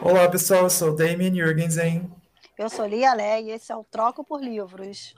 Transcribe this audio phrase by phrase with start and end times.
[0.00, 0.62] Olá, pessoal.
[0.62, 2.08] Eu sou Damien Jürgensen.
[2.56, 5.12] Eu sou Lia Lé e esse é o Troco por Livros.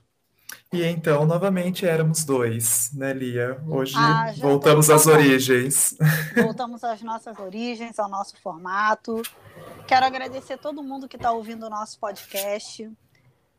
[0.72, 3.63] E então, novamente, éramos dois, né, Lia?
[3.69, 5.97] Hoje ah, voltamos às origens.
[6.35, 9.21] Voltamos às nossas origens, ao nosso formato.
[9.87, 12.91] Quero agradecer todo mundo que está ouvindo o nosso podcast.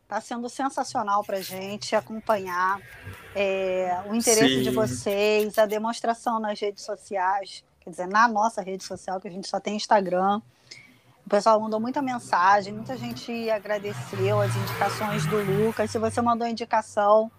[0.03, 2.81] Está sendo sensacional para a gente acompanhar
[3.35, 4.63] é, o interesse Sim.
[4.63, 9.31] de vocês, a demonstração nas redes sociais, quer dizer, na nossa rede social, que a
[9.31, 10.41] gente só tem Instagram.
[11.31, 15.89] Pessoal mandou muita mensagem, muita gente agradeceu as indicações do Lucas.
[15.89, 17.31] Se você mandou indicação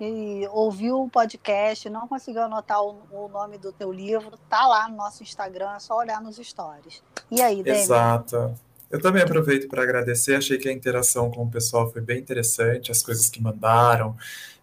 [0.00, 4.88] e ouviu o podcast, não conseguiu anotar o, o nome do teu livro, tá lá
[4.88, 7.02] no nosso Instagram, é só olhar nos stories.
[7.30, 7.80] E aí, Demi?
[7.80, 8.54] Exato.
[8.90, 12.90] Eu também aproveito para agradecer, achei que a interação com o pessoal foi bem interessante,
[12.90, 14.16] as coisas que mandaram,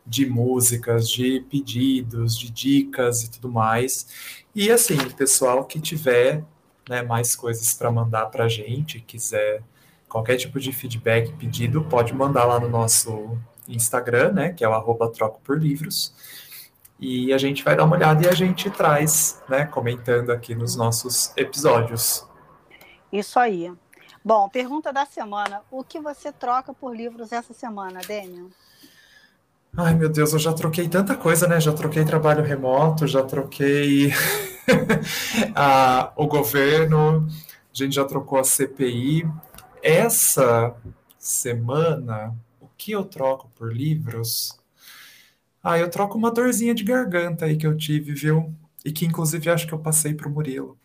[0.04, 4.08] de músicas, de pedidos, de dicas e tudo mais.
[4.56, 6.44] E assim, pessoal que tiver
[6.92, 9.64] né, mais coisas para mandar para a gente, quiser
[10.10, 14.74] qualquer tipo de feedback, pedido, pode mandar lá no nosso Instagram, né, que é o
[14.74, 16.14] arroba troco por livros,
[17.00, 20.76] e a gente vai dar uma olhada e a gente traz, né, comentando aqui nos
[20.76, 22.28] nossos episódios.
[23.10, 23.72] Isso aí.
[24.24, 25.62] Bom, pergunta da semana.
[25.72, 28.50] O que você troca por livros essa semana, Daniel?
[29.76, 31.60] Ai, meu Deus, eu já troquei tanta coisa, né?
[31.60, 34.12] Já troquei trabalho remoto, já troquei
[35.56, 39.28] a, o governo, a gente já trocou a CPI.
[39.82, 40.76] Essa
[41.18, 44.60] semana, o que eu troco por livros?
[45.64, 48.54] Ah, eu troco uma dorzinha de garganta aí que eu tive, viu?
[48.84, 50.78] E que inclusive acho que eu passei pro Murilo.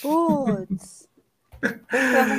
[0.00, 1.06] Putz!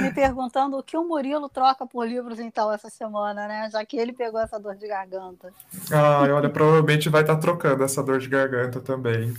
[0.02, 3.70] Me perguntando o que o Murilo troca por livros então essa semana, né?
[3.72, 5.52] Já que ele pegou essa dor de garganta.
[5.92, 9.34] Ah, olha, provavelmente vai estar tá trocando essa dor de garganta também.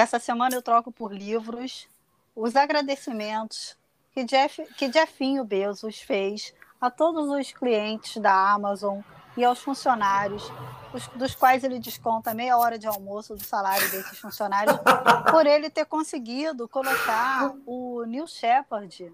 [0.00, 1.86] Essa semana eu troco por livros
[2.34, 3.76] os agradecimentos
[4.12, 9.00] que, Jeff, que Jeffinho Bezos fez a todos os clientes da Amazon
[9.36, 10.50] e aos funcionários,
[10.94, 14.74] os, dos quais ele desconta meia hora de almoço do salário desses funcionários,
[15.30, 19.12] por ele ter conseguido colocar o Neil Shepard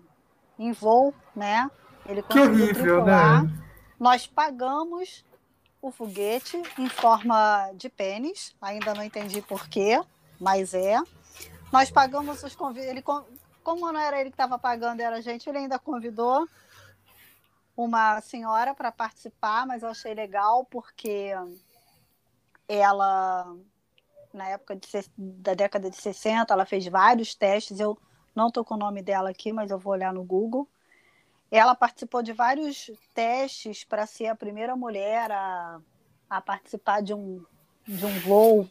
[0.57, 1.69] em voo, né?
[2.07, 3.43] Ele conseguiu que horrível, tripular.
[3.43, 3.65] né?
[3.99, 5.25] Nós pagamos
[5.83, 10.01] o foguete em forma de pênis, ainda não entendi porquê,
[10.41, 10.97] mas é.
[11.73, 12.89] Nós pagamos os convites.
[12.89, 16.47] Ele, como não era ele que estava pagando, era a gente, ele ainda convidou
[17.77, 21.33] uma senhora para participar, mas eu achei legal porque
[22.69, 23.55] ela,
[24.33, 27.79] na época de, da década de 60, ela fez vários testes.
[27.79, 27.99] Eu
[28.35, 30.69] não estou com o nome dela aqui, mas eu vou olhar no Google.
[31.51, 35.81] Ela participou de vários testes para ser a primeira mulher a,
[36.29, 37.45] a participar de um,
[37.87, 38.69] de um voo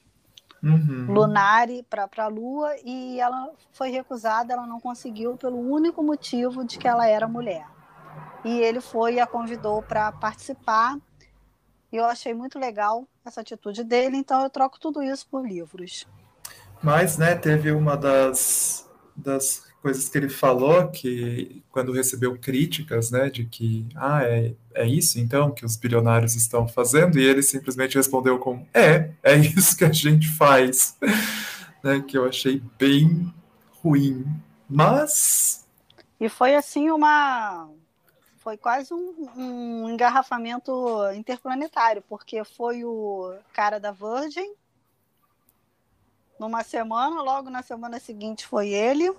[0.64, 1.06] uhum.
[1.14, 6.78] lunar para a Lua e ela foi recusada, ela não conseguiu pelo único motivo de
[6.78, 7.66] que ela era mulher
[8.46, 10.98] e ele foi e a convidou para participar.
[11.92, 16.08] E eu achei muito legal essa atitude dele, então eu troco tudo isso por livros.
[16.82, 23.30] Mas, né, teve uma das, das coisas que ele falou que quando recebeu críticas, né,
[23.30, 27.96] de que ah, é, é isso então que os bilionários estão fazendo, e ele simplesmente
[27.96, 30.98] respondeu com é, é isso que a gente faz,
[31.84, 33.32] né, que eu achei bem
[33.84, 34.26] ruim.
[34.68, 35.64] Mas
[36.20, 37.70] e foi assim uma
[38.40, 40.72] foi quase um, um, engarrafamento
[41.14, 44.52] interplanetário, porque foi o cara da Virgin
[46.40, 49.14] numa semana, logo na semana seguinte foi ele.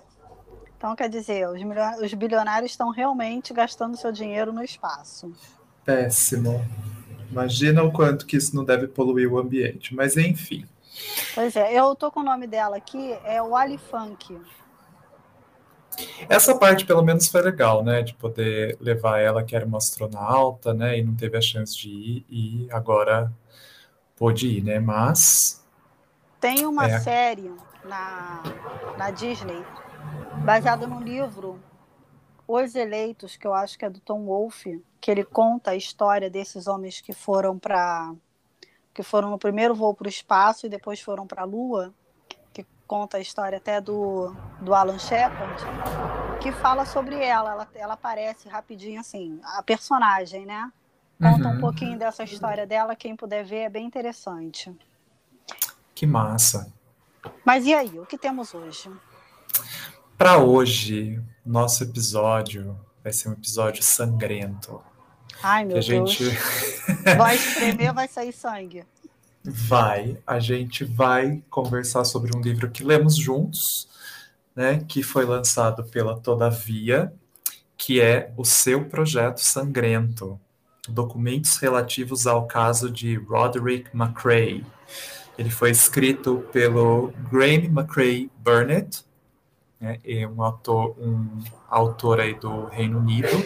[0.77, 1.59] Então, quer dizer, os,
[2.03, 5.33] os bilionários estão realmente gastando seu dinheiro no espaço.
[5.83, 6.63] Péssimo.
[7.31, 10.65] Imagina o quanto que isso não deve poluir o ambiente, mas enfim.
[11.33, 14.39] Pois é, eu tô com o nome dela aqui, é o Ali Funk.
[16.29, 18.03] Essa parte, pelo menos, foi legal, né?
[18.03, 20.99] De poder levar ela, que era uma astronauta, né?
[20.99, 23.31] E não teve a chance de ir, e agora
[24.15, 24.79] pôde ir, né?
[24.79, 25.65] Mas.
[26.39, 26.99] Tem uma é...
[26.99, 27.51] série
[27.83, 28.43] na,
[28.95, 29.63] na Disney,
[30.43, 31.59] baseada no livro
[32.47, 36.29] Os Eleitos, que eu acho que é do Tom Wolfe, que ele conta a história
[36.29, 38.13] desses homens que foram para.
[38.93, 41.93] que foram no primeiro voo para o espaço e depois foram para a Lua
[42.87, 45.61] conta a história até do, do Alan Shepard,
[46.41, 47.51] que fala sobre ela.
[47.51, 47.67] ela.
[47.75, 50.71] Ela aparece rapidinho assim, a personagem, né?
[51.21, 51.55] Conta uhum.
[51.55, 54.73] um pouquinho dessa história dela, quem puder ver é bem interessante.
[55.93, 56.71] Que massa.
[57.43, 58.89] Mas e aí, o que temos hoje?
[60.17, 64.81] Para hoje, nosso episódio vai ser um episódio sangrento.
[65.43, 65.85] Ai, meu Deus.
[65.85, 66.23] Gente...
[67.15, 68.83] vai espremer, vai sair sangue.
[69.43, 73.87] Vai, a gente vai conversar sobre um livro que lemos juntos,
[74.55, 77.13] né, que foi lançado pela Todavia,
[77.77, 80.39] que é o seu projeto sangrento,
[80.89, 84.65] documentos relativos ao caso de Roderick McRae.
[85.37, 89.05] Ele foi escrito pelo Graham McRae Burnett,
[89.79, 93.45] né, é um autor, um autor aí do Reino Unido,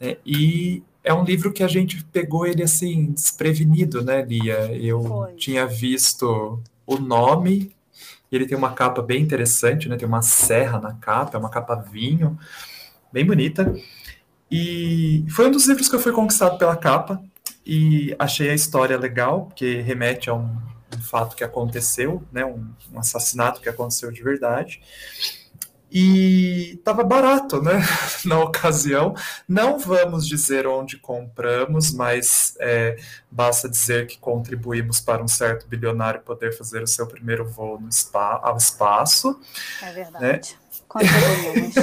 [0.00, 4.74] é, e é um livro que a gente pegou ele assim desprevenido, né, Lia?
[4.74, 5.32] Eu foi.
[5.34, 7.74] tinha visto o nome,
[8.32, 9.96] ele tem uma capa bem interessante, né?
[9.96, 12.38] Tem uma serra na capa, é uma capa vinho,
[13.12, 13.74] bem bonita.
[14.50, 17.22] E foi um dos livros que eu fui conquistado pela capa
[17.66, 20.56] e achei a história legal, porque remete a um
[21.04, 22.44] fato que aconteceu, né?
[22.44, 24.80] Um, um assassinato que aconteceu de verdade
[25.94, 27.80] e estava barato, né?
[28.26, 29.14] Na ocasião.
[29.46, 32.96] Não vamos dizer onde compramos, mas é,
[33.30, 37.92] basta dizer que contribuímos para um certo bilionário poder fazer o seu primeiro voo no
[37.92, 39.40] spa, ao espaço.
[39.80, 40.24] É verdade.
[40.24, 40.40] Né?
[40.88, 41.74] Contribuímos.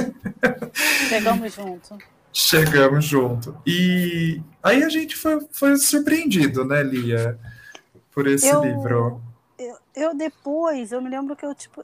[1.08, 1.98] Chegamos junto.
[2.30, 3.56] Chegamos junto.
[3.66, 7.38] E aí a gente foi, foi surpreendido, né, Lia,
[8.12, 9.20] por esse eu, livro.
[9.58, 11.82] Eu, eu depois, eu me lembro que eu tipo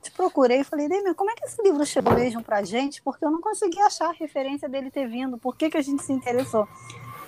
[0.00, 3.02] te procurei e falei, Demian, como é que esse livro chegou mesmo pra gente?
[3.02, 6.02] Porque eu não consegui achar a referência dele ter vindo, por que, que a gente
[6.02, 6.68] se interessou?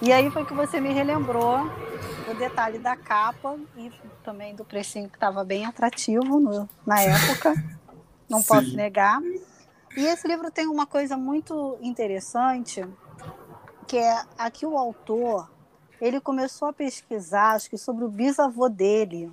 [0.01, 1.59] E aí foi que você me relembrou
[2.31, 3.91] o detalhe da capa e
[4.25, 7.55] também do precinho que estava bem atrativo no, na época,
[8.29, 8.47] não Sim.
[8.47, 9.21] posso negar.
[9.97, 12.87] E esse livro tem uma coisa muito interessante,
[13.87, 15.51] que é aqui o autor,
[16.01, 19.33] ele começou a pesquisar, acho que sobre o bisavô dele,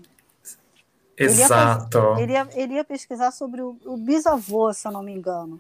[1.18, 1.98] Exato.
[2.19, 5.12] Ele ia, ele ia, ele ia pesquisar sobre o, o, bisavô, se eu não me
[5.12, 5.60] engano.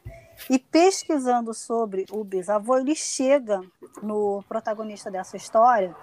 [0.51, 3.59] E pesquisando sobre o bisavô, ele chega
[4.03, 5.95] no protagonista dessa história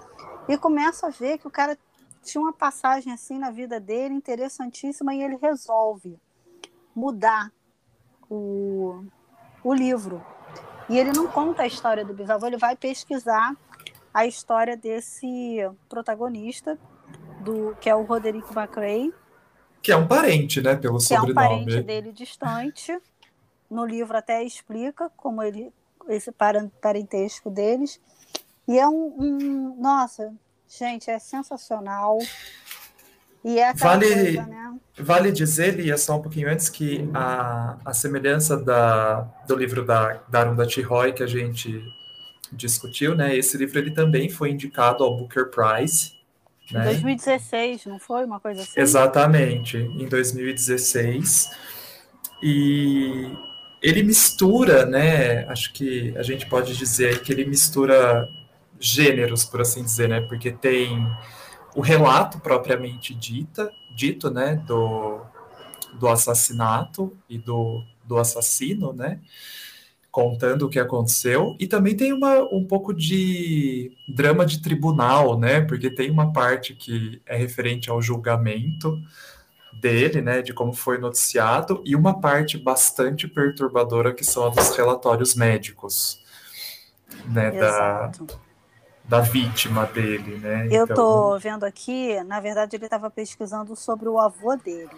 [0.48, 1.78] e começa a ver que o cara
[2.24, 6.18] tinha uma passagem assim na vida dele interessantíssima e ele resolve
[6.94, 7.52] mudar
[8.28, 9.04] o,
[9.62, 10.24] o livro.
[10.88, 13.56] E ele não conta a história do bisavô, ele vai pesquisar
[14.14, 15.58] a história desse
[15.88, 16.78] protagonista,
[17.40, 19.12] do que é o Roderick McRae,
[19.84, 21.28] que é um parente, né, pelo que sobrenome.
[21.28, 22.98] É um parente dele distante.
[23.70, 25.70] No livro até explica como ele
[26.08, 26.32] esse
[26.80, 28.00] parentesco deles.
[28.66, 30.32] E é um, um nossa,
[30.66, 32.18] gente, é sensacional.
[33.44, 34.74] E é vale, coisa, né?
[34.98, 40.14] vale dizer, Lia, só um pouquinho antes, que a, a semelhança da, do livro da,
[40.28, 41.82] da Arundhati Roy que a gente
[42.54, 43.36] discutiu, né?
[43.36, 46.14] Esse livro ele também foi indicado ao Booker Prize
[46.70, 46.80] né?
[46.80, 48.80] Em 2016, não foi uma coisa assim?
[48.80, 51.50] Exatamente, em 2016.
[52.42, 53.30] E
[53.82, 55.46] ele mistura, né?
[55.46, 58.28] Acho que a gente pode dizer que ele mistura
[58.80, 60.20] gêneros, por assim dizer, né?
[60.22, 61.06] Porque tem
[61.74, 64.56] o relato propriamente dita, dito, né?
[64.66, 65.20] Do,
[65.98, 69.20] do assassinato e do, do assassino, né?
[70.14, 75.60] Contando o que aconteceu, e também tem uma, um pouco de drama de tribunal, né?
[75.62, 78.96] Porque tem uma parte que é referente ao julgamento
[79.72, 80.40] dele, né?
[80.40, 86.22] De como foi noticiado, e uma parte bastante perturbadora que são a dos relatórios médicos,
[87.26, 87.50] né?
[87.50, 88.12] Da,
[89.04, 90.68] da vítima dele, né?
[90.70, 90.94] Eu então...
[90.94, 94.94] tô vendo aqui, na verdade, ele estava pesquisando sobre o avô dele.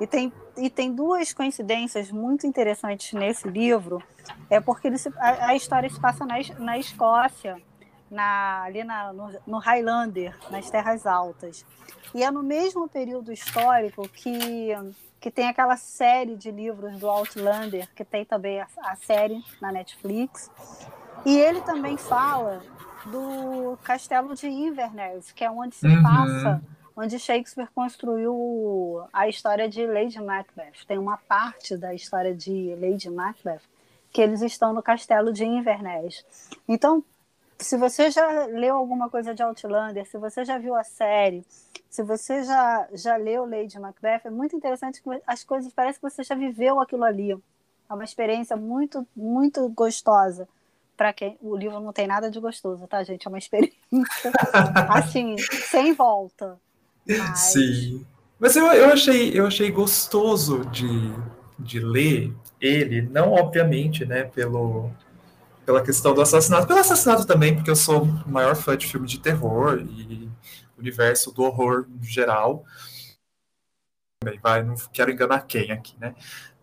[0.00, 4.02] E tem, e tem duas coincidências muito interessantes nesse livro,
[4.48, 7.60] é porque ele se, a, a, história se passa na, na Escócia,
[8.10, 11.66] na, ali na, no, no Highlander, nas Terras Altas.
[12.14, 14.70] E é no mesmo período histórico que,
[15.20, 19.70] que tem aquela série de livros do Outlander, que tem também a, a série na
[19.70, 20.50] Netflix.
[21.26, 22.62] E ele também fala
[23.06, 26.02] do Castelo de Inverness, que é onde se uhum.
[26.02, 26.62] passa
[27.00, 30.84] onde Shakespeare construiu a história de Lady Macbeth.
[30.86, 33.62] Tem uma parte da história de Lady Macbeth
[34.12, 36.24] que eles estão no castelo de Inverness.
[36.68, 37.02] Então,
[37.58, 41.44] se você já leu alguma coisa de Outlander, se você já viu a série,
[41.88, 46.08] se você já, já leu Lady Macbeth, é muito interessante que as coisas parece que
[46.08, 47.32] você já viveu aquilo ali.
[47.32, 50.48] É uma experiência muito, muito gostosa.
[50.96, 53.26] Para quem o livro não tem nada de gostoso, tá, gente?
[53.26, 53.78] É uma experiência
[54.90, 56.60] assim, sem volta.
[57.34, 58.04] Sim.
[58.38, 61.12] Mas eu, eu, achei, eu achei gostoso de,
[61.58, 64.90] de ler ele, não obviamente, né, pelo,
[65.64, 69.06] pela questão do assassinato, pelo assassinato também, porque eu sou o maior fã de filme
[69.06, 70.30] de terror e
[70.78, 72.64] universo do horror em geral.
[74.42, 76.14] Vai, não quero enganar quem aqui, né?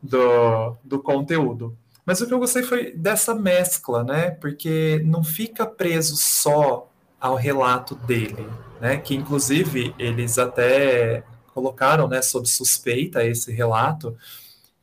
[0.02, 1.78] Do, do conteúdo.
[2.06, 4.32] Mas o que eu gostei foi dessa mescla, né?
[4.32, 6.90] Porque não fica preso só
[7.20, 8.48] ao relato dele,
[8.80, 8.98] né?
[8.98, 14.16] Que inclusive eles até colocaram, né, sob suspeita esse relato,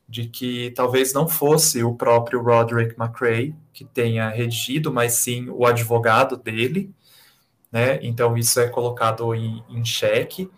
[0.07, 5.65] de que talvez não fosse o próprio Roderick McRae que tenha redigido, mas sim o
[5.65, 6.93] advogado dele,
[7.71, 7.99] né?
[8.01, 10.49] Então isso é colocado em, em xeque.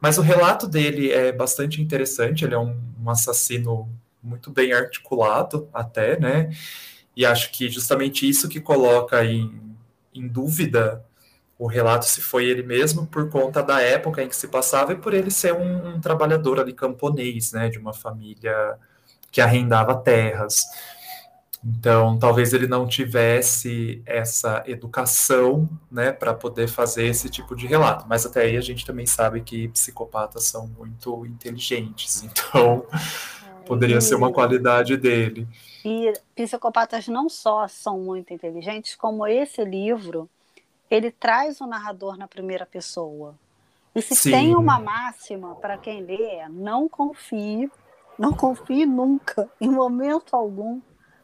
[0.00, 3.88] Mas o relato dele é bastante interessante, ele é um, um assassino
[4.22, 6.50] muito bem articulado até, né?
[7.16, 9.76] E acho que justamente isso que coloca em,
[10.14, 11.04] em dúvida
[11.62, 14.96] o relato se foi ele mesmo por conta da época em que se passava e
[14.96, 18.76] por ele ser um, um trabalhador ali camponês, né, de uma família
[19.30, 20.64] que arrendava terras.
[21.64, 28.06] Então, talvez ele não tivesse essa educação, né, para poder fazer esse tipo de relato.
[28.08, 34.00] Mas até aí a gente também sabe que psicopatas são muito inteligentes, então é, poderia
[34.00, 35.46] ser uma qualidade dele.
[35.84, 40.28] E psicopatas não só são muito inteligentes, como esse livro,
[40.94, 43.34] ele traz o narrador na primeira pessoa.
[43.94, 44.30] E se Sim.
[44.30, 47.70] tem uma máxima para quem lê, é não confie,
[48.18, 50.82] não confie nunca, em momento algum,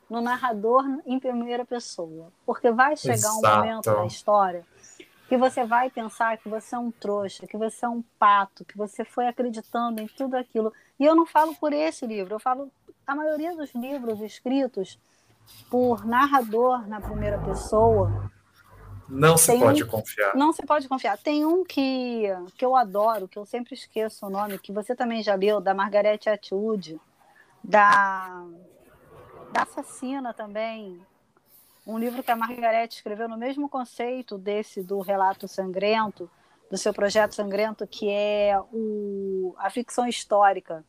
[0.08, 2.32] no narrador em primeira pessoa.
[2.46, 3.36] Porque vai chegar Exato.
[3.36, 4.64] um momento da história
[5.28, 8.78] que você vai pensar que você é um trouxa, que você é um pato, que
[8.78, 10.72] você foi acreditando em tudo aquilo.
[10.98, 12.72] E eu não falo por esse livro, eu falo
[13.06, 14.98] a maioria dos livros escritos
[15.70, 18.30] por narrador na primeira pessoa.
[19.08, 20.36] Não se pode um, confiar.
[20.36, 21.16] Não se pode confiar.
[21.18, 22.24] Tem um que,
[22.56, 25.72] que eu adoro, que eu sempre esqueço o nome, que você também já leu, da
[25.72, 27.00] Margaret Atwood,
[27.64, 28.44] da,
[29.52, 31.00] da Assassina também.
[31.86, 36.30] Um livro que a Margaret escreveu no mesmo conceito desse do relato sangrento,
[36.70, 40.84] do seu projeto sangrento, que é o, a ficção histórica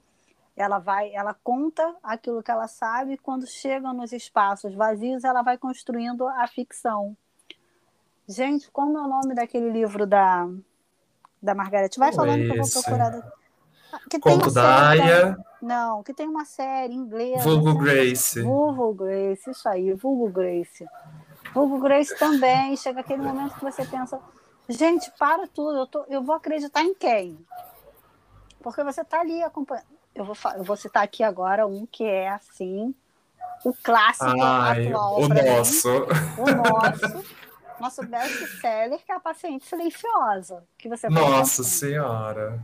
[0.61, 5.41] ela vai, ela conta aquilo que ela sabe, e quando chega nos espaços vazios, ela
[5.41, 7.15] vai construindo a ficção.
[8.29, 10.47] Gente, como é o nome daquele livro da,
[11.41, 11.89] da Margaret?
[11.97, 13.33] Vai falando que eu vou procurar.
[14.07, 15.37] Que Conto da Aya.
[15.59, 17.43] Não, que tem uma série inglesa.
[17.43, 18.41] Vulgo Grace.
[18.43, 20.85] Vulgo Grace, isso aí, Vulgo Grace.
[21.55, 22.77] Vulgo Grace também.
[22.77, 24.19] Chega aquele momento que você pensa,
[24.69, 27.43] gente, para tudo, eu, tô, eu vou acreditar em quem?
[28.61, 32.29] Porque você está ali acompanhando eu vou, eu vou citar aqui agora um que é
[32.29, 32.93] assim,
[33.63, 35.21] o clássico Ai, atual.
[35.21, 35.89] O nosso.
[35.91, 36.05] Mim,
[36.37, 37.25] o nosso.
[37.79, 40.63] Nosso best-seller, que é a paciente silenciosa.
[40.77, 42.59] Que você Nossa Senhora.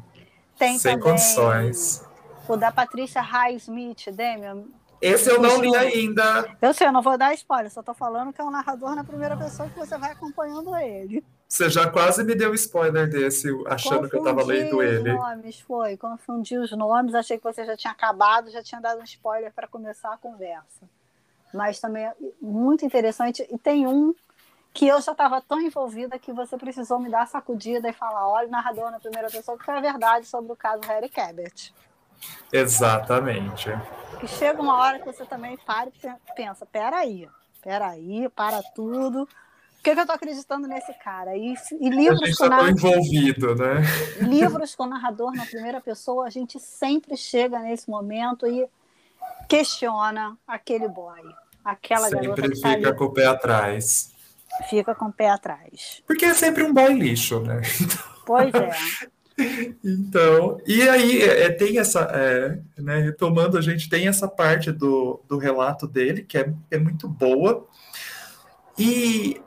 [0.58, 2.04] Tem Sem condições.
[2.48, 4.66] O da Patrícia Highsmith, Demian.
[5.02, 6.58] Esse eu não li ainda.
[6.62, 9.04] Eu sei, eu não vou dar spoiler, só tô falando que é um narrador na
[9.04, 11.24] primeira pessoa que você vai acompanhando ele.
[11.48, 15.12] Você já quase me deu spoiler desse, achando Confundi que eu estava lendo ele.
[15.12, 15.98] os nomes, foi.
[15.98, 19.68] Confundi os nomes, achei que você já tinha acabado, já tinha dado um spoiler para
[19.68, 20.90] começar a conversa.
[21.54, 23.48] Mas também é muito interessante.
[23.50, 24.14] E tem um
[24.76, 28.30] que eu já estava tão envolvida que você precisou me dar a sacudida e falar:
[28.30, 31.74] olha, o narrador na primeira pessoa, que foi a verdade sobre o caso Harry Cabot.
[32.54, 33.70] Exatamente.
[34.20, 37.28] Que chega uma hora que você também para e pensa: peraí,
[37.64, 39.28] peraí, para tudo
[39.86, 41.38] que, que eu estou acreditando nesse cara?
[41.38, 43.82] E, e livros a gente com tá narrador, envolvido, né?
[44.20, 48.68] Livros com narrador na primeira pessoa, a gente sempre chega nesse momento e
[49.48, 51.22] questiona aquele boy,
[51.64, 52.42] aquela sempre garota.
[52.42, 54.15] Sempre tá fica tá com o pé atrás.
[54.70, 56.02] Fica com o pé atrás.
[56.08, 57.62] Porque é sempre um boy lixo, né?
[58.26, 58.72] Pois é.
[59.84, 64.72] Então, e aí é, é, tem essa, é, né, retomando, a gente tem essa parte
[64.72, 67.68] do, do relato dele, que é, é muito boa,
[68.80, 69.40] e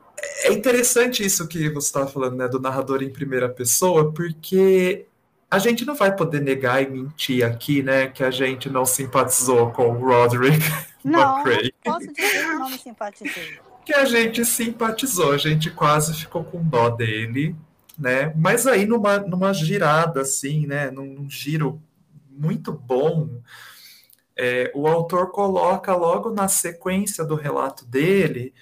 [0.45, 5.07] é interessante isso que você estava falando, né, do narrador em primeira pessoa, porque
[5.51, 9.71] a gente não vai poder negar e mentir aqui, né, que a gente não simpatizou
[9.73, 10.63] com o Roderick
[11.03, 11.75] não, McRae.
[11.85, 13.59] Não, posso dizer que não me simpatizei.
[13.89, 17.57] Que a gente simpatizou, a gente quase ficou com dó dele,
[17.99, 21.81] né, mas aí numa, numa girada, assim, né, num, num giro
[22.31, 23.41] muito bom,
[24.37, 28.53] é, o autor coloca logo na sequência do relato dele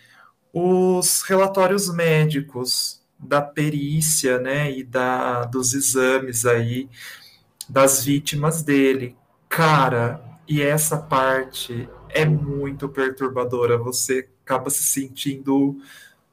[0.52, 6.88] os relatórios médicos da perícia, né, e da, dos exames aí
[7.68, 9.16] das vítimas dele.
[9.48, 13.76] Cara, e essa parte é muito perturbadora.
[13.76, 15.78] Você acaba se sentindo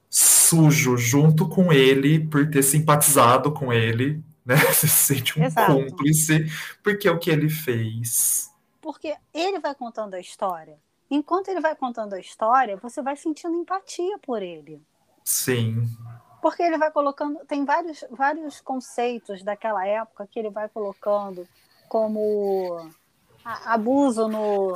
[0.10, 4.56] sujo junto com ele por ter simpatizado com ele, né?
[4.56, 5.74] Você se sente um Exato.
[5.74, 6.46] cúmplice
[6.82, 8.50] porque é o que ele fez.
[8.80, 10.78] Porque ele vai contando a história
[11.16, 14.82] enquanto ele vai contando a história, você vai sentindo empatia por ele.
[15.24, 15.88] Sim.
[16.42, 21.48] Porque ele vai colocando, tem vários, vários conceitos daquela época que ele vai colocando,
[21.88, 22.92] como
[23.46, 24.74] abuso no,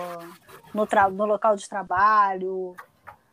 [0.74, 2.76] no, no local de trabalho.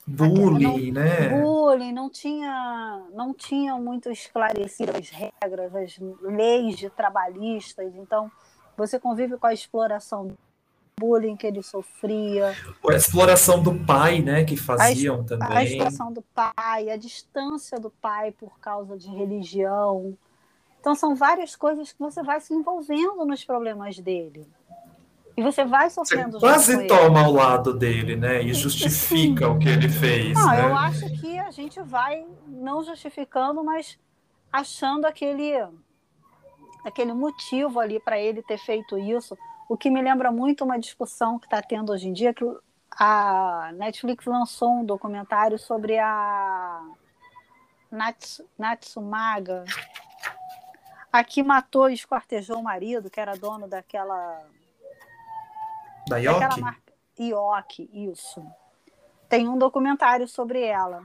[0.06, 1.28] Bullying, não, né?
[1.28, 8.30] Bullying, não tinha, não tinha muito esclarecido as regras, as leis de trabalhistas, então
[8.76, 10.28] você convive com a exploração
[10.98, 12.54] bullying que ele sofria.
[12.88, 15.56] A exploração do pai, né, que faziam a, também.
[15.56, 20.16] A exploração do pai, a distância do pai por causa de religião.
[20.80, 24.46] Então são várias coisas que você vai se envolvendo nos problemas dele.
[25.36, 28.42] E você vai sofrendo você quase toma ao lado dele, né?
[28.42, 29.50] E justifica Sim.
[29.50, 30.32] o que ele fez.
[30.34, 30.62] Não, né?
[30.62, 33.98] eu acho que a gente vai não justificando, mas
[34.52, 35.52] achando aquele
[36.84, 39.36] aquele motivo ali para ele ter feito isso.
[39.68, 42.44] O que me lembra muito uma discussão que está tendo hoje em dia, que
[42.96, 46.82] a Netflix lançou um documentário sobre a
[47.90, 49.64] Natsu, Natsumaga,
[51.12, 54.40] a que matou e esquartejou o marido, que era dono daquela
[56.08, 56.60] da Ioki?
[56.60, 56.84] marca
[57.18, 58.44] Ioki, isso.
[59.28, 61.02] Tem um documentário sobre ela.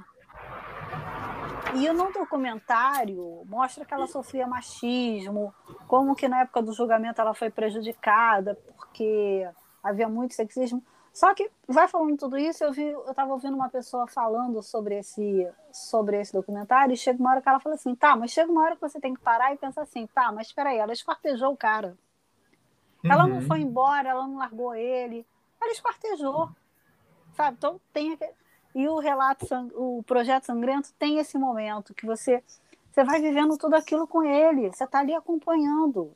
[1.75, 5.53] E no documentário mostra que ela sofria machismo,
[5.87, 9.47] como que na época do julgamento ela foi prejudicada porque
[9.83, 10.83] havia muito sexismo.
[11.13, 14.99] Só que vai falando tudo isso, eu vi, eu estava ouvindo uma pessoa falando sobre
[14.99, 18.51] esse sobre esse documentário e chega uma hora que ela fala assim, tá, mas chega
[18.51, 20.93] uma hora que você tem que parar e pensar assim, tá, mas espera aí, ela
[20.93, 21.97] esquartejou o cara.
[23.03, 23.11] Uhum.
[23.11, 23.47] Ela não uhum.
[23.47, 25.25] foi embora, ela não largou ele.
[25.61, 26.49] Ela esquartejou.
[27.33, 27.57] Sabe?
[27.57, 28.17] Então tem.
[28.75, 32.43] E o relato, o projeto sangrento tem esse momento que você
[32.91, 34.69] você vai vivendo tudo aquilo com ele.
[34.69, 36.11] Você está ali acompanhando.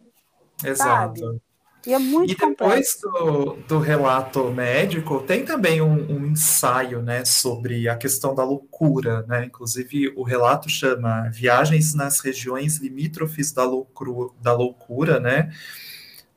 [0.64, 1.20] Exato.
[1.20, 1.42] Sabe?
[1.86, 7.26] E é muito E depois do, do, relato médico, tem também um, um, ensaio né,
[7.26, 9.24] sobre a questão da loucura.
[9.24, 9.46] Né?
[9.46, 15.52] Inclusive, o relato chama Viagens nas regiões limítrofes da, loucura, da loucura, né?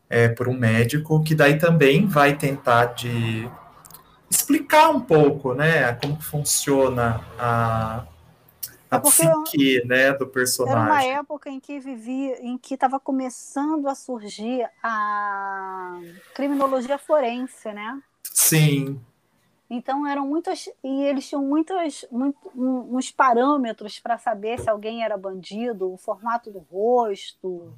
[0.09, 3.49] É, por um médico, que daí também vai tentar de
[4.31, 8.05] explicar um pouco, né, como funciona a,
[8.91, 10.81] a é psique, né, do personagem.
[10.81, 15.99] Era uma época em que vivia, em que estava começando a surgir a
[16.35, 18.01] criminologia forense, né?
[18.23, 19.01] Sim.
[19.69, 25.17] Então eram muitas e eles tinham muitas muito, uns parâmetros para saber se alguém era
[25.17, 27.75] bandido, o formato do rosto,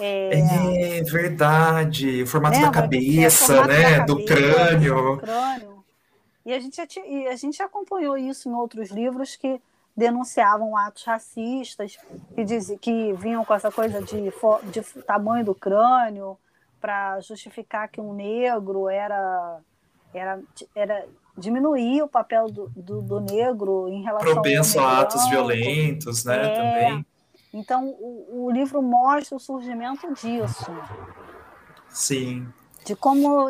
[0.00, 3.98] é, é verdade, o formato da cabeça, formato né?
[3.98, 4.94] Da do crânio.
[4.94, 5.84] Do crânio.
[6.44, 9.60] E a, gente já, e a gente acompanhou isso em outros livros que
[9.96, 11.98] denunciavam atos racistas,
[12.34, 14.32] que, diz, que vinham com essa coisa de,
[14.70, 16.38] de tamanho do crânio
[16.80, 19.60] para justificar que um negro era,
[20.14, 20.40] era,
[20.74, 26.46] era diminuir o papel do, do, do negro em relação Propenso a atos violentos, né?
[26.46, 27.06] É, também.
[27.52, 30.70] Então, o, o livro mostra o surgimento disso.
[31.88, 32.52] Sim.
[32.84, 33.48] De como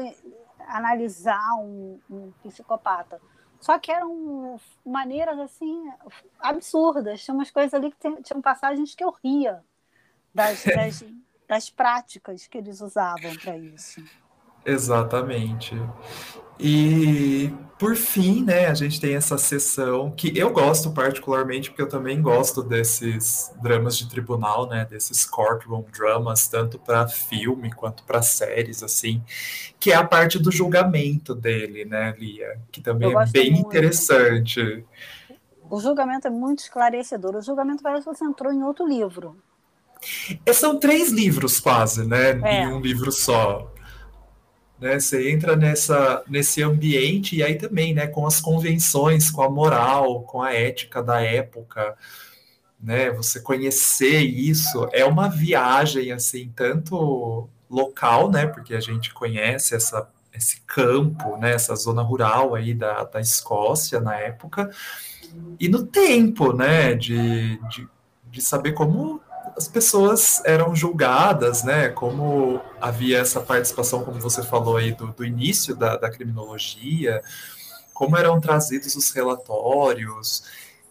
[0.66, 3.20] analisar um, um psicopata.
[3.60, 5.92] Só que eram maneiras assim
[6.38, 7.22] absurdas.
[7.22, 9.62] Tinha umas coisas ali que tem, tinham passagens que eu ria
[10.34, 11.04] das, das,
[11.46, 14.02] das práticas que eles usavam para isso.
[14.64, 15.74] Exatamente.
[16.58, 21.88] E por fim, né, a gente tem essa sessão que eu gosto particularmente porque eu
[21.88, 28.20] também gosto desses dramas de tribunal, né, desses courtroom dramas, tanto para filme quanto para
[28.20, 29.22] séries assim,
[29.80, 33.68] que é a parte do julgamento dele, né, Lia, que também é bem muito.
[33.68, 34.84] interessante.
[35.70, 37.34] O julgamento é muito esclarecedor.
[37.34, 39.36] O julgamento parece que você entrou em outro livro.
[40.44, 42.64] É, são três livros quase, né, é.
[42.64, 43.69] em um livro só
[44.80, 44.98] né?
[44.98, 50.22] Você entra nessa, nesse ambiente e aí também, né, com as convenções, com a moral,
[50.22, 51.96] com a ética da época,
[52.80, 53.10] né?
[53.10, 58.46] Você conhecer isso é uma viagem assim, tanto local, né?
[58.46, 64.00] Porque a gente conhece essa esse campo, né, essa zona rural aí da, da Escócia
[64.00, 64.70] na época,
[65.58, 67.88] e no tempo, né, de, de,
[68.30, 69.20] de saber como
[69.56, 71.88] as pessoas eram julgadas, né?
[71.88, 77.22] Como havia essa participação, como você falou aí, do, do início da, da, criminologia,
[77.92, 80.44] como eram trazidos os relatórios,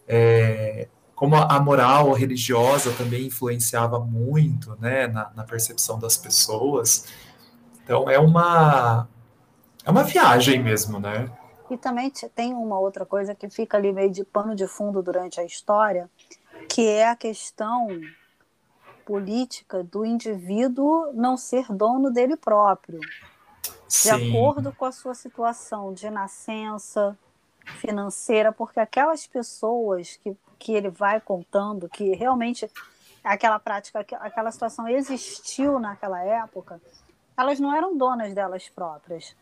[0.07, 7.05] é, como a moral religiosa também influenciava muito, né, na, na percepção das pessoas.
[7.83, 9.07] Então é uma
[9.83, 11.31] é uma viagem mesmo, né?
[11.69, 15.39] E também tem uma outra coisa que fica ali meio de pano de fundo durante
[15.39, 16.09] a história,
[16.67, 17.87] que é a questão
[19.09, 22.99] política do indivíduo não ser dono dele próprio,
[23.87, 24.15] Sim.
[24.15, 27.17] de acordo com a sua situação de nascença
[27.79, 32.69] financeira, porque aquelas pessoas que, que ele vai contando que realmente
[33.23, 36.79] aquela prática, aquela situação existiu naquela época,
[37.35, 39.35] elas não eram donas delas próprias.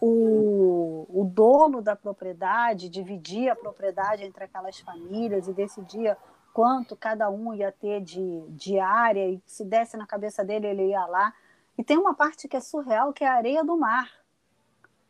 [0.00, 6.18] O, o dono da propriedade dividia a propriedade entre aquelas famílias e decidia
[6.52, 10.88] quanto cada um ia ter de, de área, e se desse na cabeça dele, ele
[10.88, 11.32] ia lá.
[11.76, 14.10] E tem uma parte que é surreal, que é a areia do mar.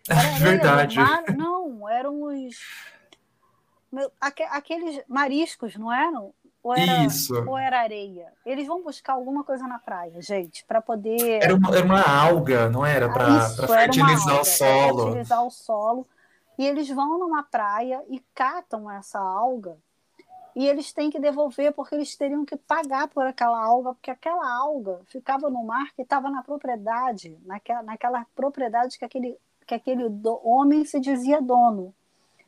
[0.08, 0.96] Era é verdade.
[0.96, 1.24] Mar...
[1.36, 2.56] Não, eram os.
[4.20, 6.32] Aqueles mariscos, não eram?
[6.62, 7.34] Ou era, Isso.
[7.44, 8.32] ou era areia?
[8.46, 11.42] Eles vão buscar alguma coisa na praia, gente, para poder.
[11.42, 13.12] Era uma, era uma, alga, não era?
[13.12, 15.02] Para fertilizar o solo.
[15.02, 16.06] fertilizar o solo.
[16.56, 19.76] E eles vão numa praia e catam essa alga
[20.54, 24.46] e eles têm que devolver porque eles teriam que pagar por aquela alga, porque aquela
[24.54, 30.08] alga ficava no mar que estava na propriedade, naquela, naquela propriedade que aquele, que aquele
[30.08, 31.94] do, homem se dizia dono.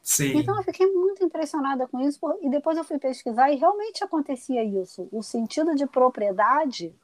[0.03, 0.37] Sim.
[0.37, 4.62] Então eu fiquei muito impressionada com isso e depois eu fui pesquisar e realmente acontecia
[4.62, 5.09] isso.
[5.11, 6.95] O sentido de propriedade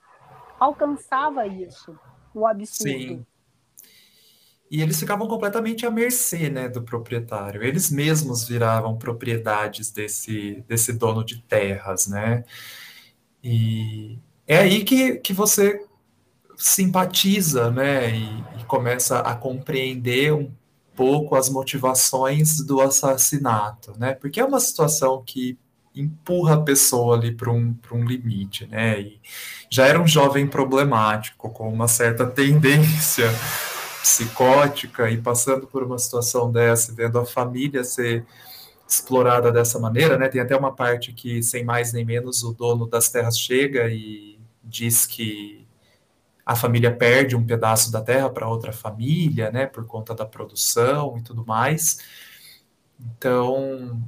[0.59, 1.99] alcançava isso,
[2.35, 2.91] o absurdo.
[2.91, 3.27] Sim.
[4.71, 7.63] E eles ficavam completamente à mercê né, do proprietário.
[7.63, 12.45] Eles mesmos viravam propriedades desse, desse dono de terras, né?
[13.43, 15.85] E é aí que, que você
[16.57, 18.15] simpatiza, né?
[18.15, 20.53] E, e começa a compreender um
[20.95, 24.15] pouco as motivações do assassinato, né?
[24.15, 25.59] Porque é uma situação que
[25.97, 29.01] empurra a pessoa ali para um, um limite, né?
[29.01, 29.21] E
[29.69, 33.29] já era um jovem problemático, com uma certa tendência
[34.03, 38.25] psicótica e passando por uma situação dessa, vendo a família ser
[38.89, 40.29] explorada dessa maneira, né?
[40.29, 44.39] Tem até uma parte que, sem mais nem menos, o dono das terras chega e
[44.65, 45.67] diz que
[46.45, 49.67] a família perde um pedaço da terra para outra família, né?
[49.67, 52.01] Por conta da produção e tudo mais.
[52.99, 54.03] Então,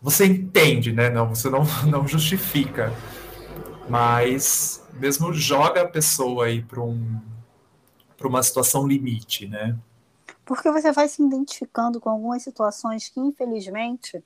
[0.00, 1.08] você entende, né?
[1.08, 2.92] Não, você não, não justifica,
[3.88, 7.20] mas mesmo joga a pessoa aí para um
[8.22, 9.76] para uma situação limite, né?
[10.44, 14.22] Porque você vai se identificando com algumas situações que, infelizmente,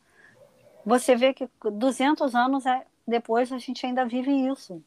[0.85, 4.83] você vê que 200 anos é, depois a gente ainda vive isso.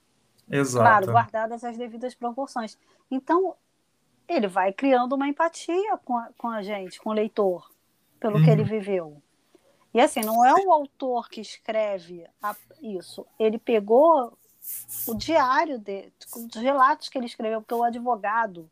[0.49, 0.85] Exato.
[0.85, 2.77] Claro, guardadas as devidas proporções.
[3.09, 3.55] Então,
[4.27, 7.69] ele vai criando uma empatia com a, com a gente, com o leitor,
[8.19, 8.43] pelo uhum.
[8.43, 8.67] que ele uhum.
[8.67, 9.21] viveu.
[9.91, 13.25] E assim, não é o autor que escreve a, isso.
[13.39, 14.37] Ele pegou
[15.07, 18.69] o diário dele, os relatos que ele escreveu, porque o advogado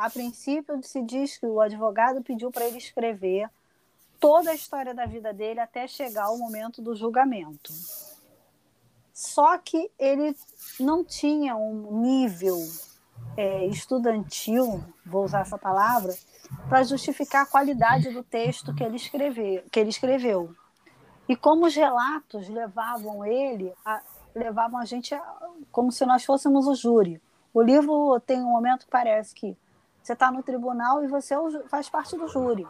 [0.00, 3.50] a princípio, se diz que o advogado pediu para ele escrever
[4.18, 7.70] toda a história da vida dele até chegar ao momento do julgamento.
[9.12, 10.34] Só que ele
[10.80, 12.56] não tinha um nível
[13.36, 16.14] é, estudantil, vou usar essa palavra,
[16.66, 20.54] para justificar a qualidade do texto que ele, escreveu, que ele escreveu.
[21.28, 24.00] E como os relatos levavam ele, a,
[24.34, 25.22] levavam a gente a,
[25.70, 27.20] como se nós fôssemos o júri.
[27.52, 29.56] O livro tem um momento que parece que
[30.10, 32.66] você está no tribunal e você é faz parte do júri.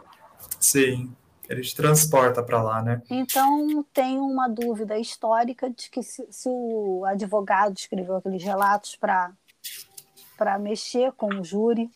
[0.59, 1.15] Sim,
[1.49, 3.01] ele te transporta para lá, né?
[3.09, 10.59] Então, tem uma dúvida histórica de que se, se o advogado escreveu aqueles relatos para
[10.59, 11.89] mexer com o júri.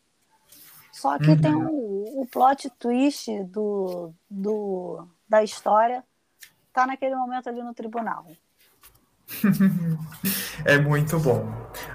[0.92, 1.42] Só que uhum.
[1.42, 6.04] tem o, o plot twist do, do, da história,
[6.74, 8.26] tá naquele momento ali no tribunal.
[10.66, 11.46] é muito bom.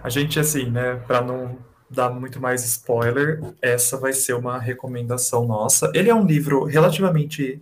[0.05, 1.59] A gente, assim, né, para não
[1.91, 5.91] dar muito mais spoiler, essa vai ser uma recomendação nossa.
[5.93, 7.61] Ele é um livro relativamente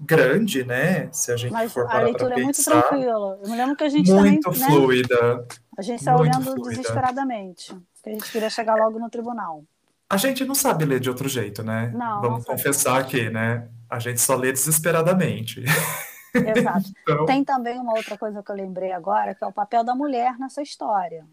[0.00, 1.08] grande, né?
[1.12, 3.38] Se a gente Mas for parar a leitura é muito tranquila.
[3.42, 5.36] Eu me lembro que a gente muito também, né, fluida.
[5.36, 5.44] Né?
[5.76, 6.70] A gente está olhando fluida.
[6.70, 9.62] desesperadamente, porque a gente queria chegar logo no tribunal.
[10.10, 11.92] A gente não sabe ler de outro jeito, né?
[11.94, 13.68] Não, Vamos não confessar aqui, né?
[13.90, 15.62] A gente só lê desesperadamente.
[16.34, 16.90] Exato.
[17.02, 17.26] então...
[17.26, 20.38] Tem também uma outra coisa que eu lembrei agora, que é o papel da mulher
[20.38, 21.26] nessa história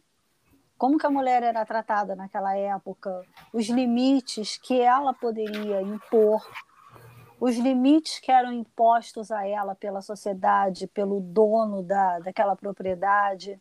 [0.86, 6.48] como que a mulher era tratada naquela época, os limites que ela poderia impor,
[7.42, 13.60] os limites que eram impostos a ela pela sociedade, pelo dono da, daquela propriedade.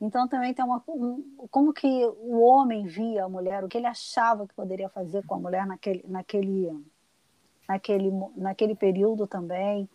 [0.00, 3.86] Então também tem uma um, como que o homem via a mulher, o que ele
[3.86, 6.82] achava que poderia fazer com a mulher naquele naquele
[7.68, 9.86] naquele naquele período também.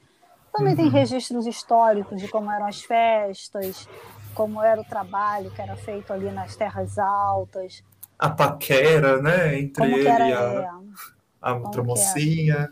[0.51, 0.77] Também uhum.
[0.77, 3.89] tem registros históricos de como eram as festas,
[4.33, 7.83] como era o trabalho que era feito ali nas terras altas.
[8.17, 9.59] A paquera, né?
[9.59, 10.73] Entre ele era, e a,
[11.41, 12.69] a outra mocinha.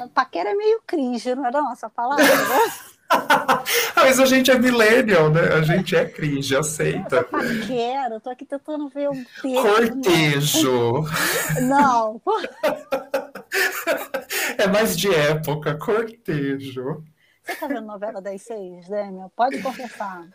[0.00, 2.58] A paquera é meio cringe, não é não, essa palavra, né?
[3.94, 5.42] Mas a gente é millennial, né?
[5.54, 7.16] A gente é cringe, aceita.
[7.16, 9.62] Eu paquera, eu tô aqui tentando ver um termo.
[9.62, 11.04] Cortejo.
[11.62, 12.20] Não.
[14.58, 17.04] É mais de época, cortejo.
[17.42, 19.30] Você tá vendo novela das seis, Dêmio?
[19.36, 20.26] Pode confessar.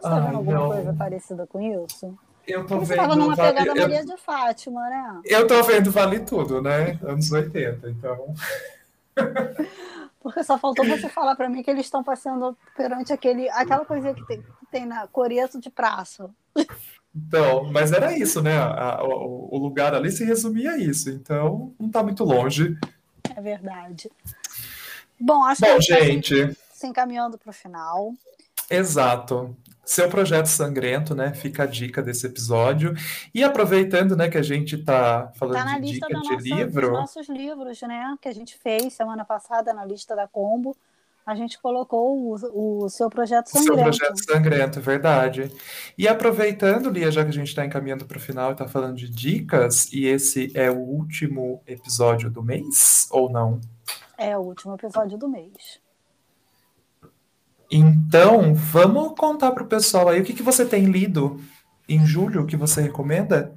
[0.00, 0.68] Você está vendo alguma não.
[0.68, 2.18] coisa parecida com isso?
[2.46, 2.86] Eu tô Porque vendo.
[2.86, 3.80] Você estava numa pegada vale...
[3.80, 5.20] Maria de Fátima, né?
[5.24, 6.98] Eu tô vendo Vale Tudo, né?
[7.02, 8.34] Anos 80, então.
[10.20, 14.12] Porque só faltou você falar para mim que eles estão passando perante aquele, aquela coisa
[14.14, 16.30] que tem, que tem na Coreto de Praça.
[17.14, 18.56] Então, mas era isso, né?
[18.58, 22.78] A, o, o, lugar ali se resumia a isso, então não está muito longe.
[23.34, 24.10] É verdade.
[25.18, 26.46] Bom, acho Bom, que a gente gente.
[26.46, 28.14] Tá se, se encaminhando para o final.
[28.70, 29.56] Exato.
[29.90, 31.34] Seu projeto sangrento, né?
[31.34, 32.94] Fica a dica desse episódio.
[33.34, 36.44] E aproveitando, né, que a gente está falando tá na de lista dica de nossa,
[36.44, 36.90] livro.
[36.90, 38.16] dos nossos livros, né?
[38.22, 40.76] Que a gente fez semana passada na lista da Combo.
[41.26, 43.82] A gente colocou o, o seu projeto O seu sangrento.
[43.82, 45.50] projeto sangrento, verdade.
[45.98, 48.94] E aproveitando, Lia, já que a gente está encaminhando para o final e está falando
[48.94, 53.60] de dicas, e esse é o último episódio do mês, ou não?
[54.16, 55.80] É o último episódio do mês.
[57.70, 61.40] Então, vamos contar para o pessoal aí o que, que você tem lido
[61.88, 63.52] em julho que você recomenda?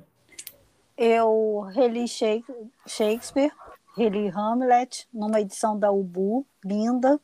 [0.96, 3.52] Eu reli Shakespeare,
[3.98, 7.20] reli Hamlet, numa edição da Ubu, linda,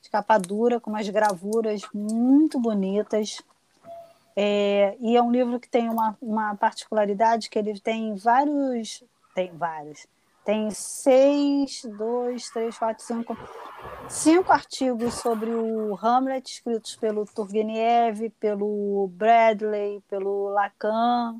[0.00, 3.42] de capa dura, com umas gravuras muito bonitas.
[4.36, 9.02] É, e é um livro que tem uma, uma particularidade que ele tem vários.
[9.34, 10.06] Tem vários.
[10.44, 13.36] Tem seis, dois, três, quatro, cinco,
[14.08, 21.36] cinco artigos sobre o Hamlet, escritos pelo Turgenev, pelo Bradley, pelo Lacan.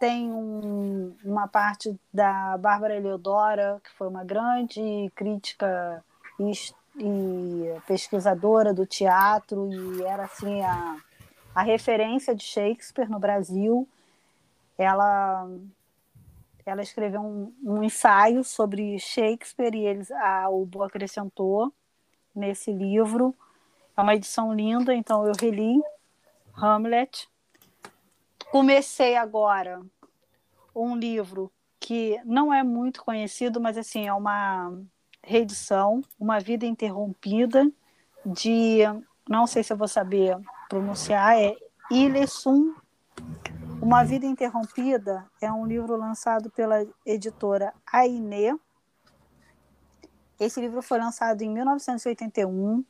[0.00, 6.04] Tem um, uma parte da Bárbara Eleodora, que foi uma grande crítica
[6.38, 6.52] e,
[6.96, 10.96] e pesquisadora do teatro, e era assim a,
[11.54, 13.88] a referência de Shakespeare no Brasil.
[14.76, 15.48] Ela
[16.68, 21.72] ela escreveu um, um, ensaio sobre Shakespeare e eles, a Ubo acrescentou
[22.34, 23.34] nesse livro.
[23.96, 25.80] É uma edição linda, então eu reli
[26.54, 27.28] Hamlet.
[28.50, 29.80] Comecei agora
[30.74, 31.50] um livro
[31.80, 34.72] que não é muito conhecido, mas assim é uma
[35.22, 37.70] reedição, Uma Vida Interrompida,
[38.24, 38.80] de
[39.28, 41.56] não sei se eu vou saber pronunciar, é
[41.90, 42.74] Ilesum
[43.88, 48.54] uma Vida Interrompida é um livro lançado pela editora Aine.
[50.38, 52.84] Esse livro foi lançado em 1981,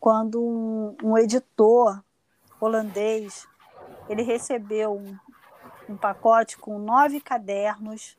[0.00, 2.02] quando um, um editor
[2.60, 3.46] holandês
[4.08, 5.16] ele recebeu um,
[5.88, 8.18] um pacote com nove cadernos,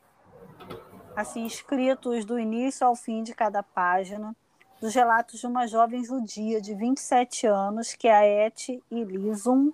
[1.14, 4.34] assim escritos do início ao fim de cada página,
[4.80, 9.74] dos relatos de uma jovem judia de 27 anos, que é a Et Ilisum,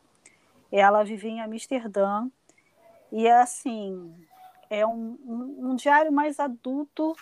[0.71, 2.27] ela vivia em Amsterdã
[3.11, 4.13] e assim
[4.69, 7.15] é um, um, um, diário mais adulto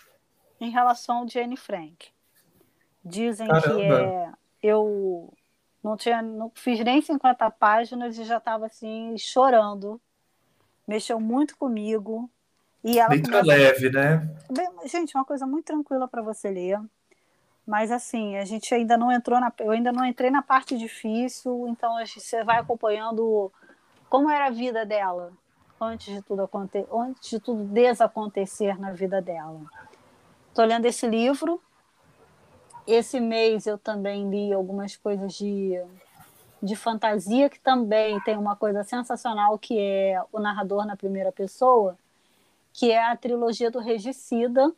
[0.60, 2.10] em relação ao Jane Frank.
[3.04, 3.76] Dizem Caramba.
[3.76, 4.32] que é
[4.62, 5.34] eu
[5.84, 10.02] não tinha não fiz nem 50 páginas e já estava assim chorando.
[10.88, 12.30] Mexeu muito comigo.
[12.84, 13.46] E ela começa...
[13.46, 14.30] leve, né?
[14.50, 16.80] Bem, gente, uma coisa muito tranquila para você ler.
[17.68, 19.52] Mas assim, a gente ainda não entrou na.
[19.60, 23.52] Eu ainda não entrei na parte difícil, então você vai acompanhando
[24.10, 25.34] como era a vida dela
[25.80, 29.60] antes de tudo acontecer, antes de tudo desacontecer na vida dela.
[30.48, 31.62] Estou lendo esse livro.
[32.88, 35.74] Esse mês eu também li algumas coisas de,
[36.64, 41.98] de fantasia, que também tem uma coisa sensacional, que é o narrador na primeira pessoa,
[42.72, 44.72] que é a trilogia do Regicida,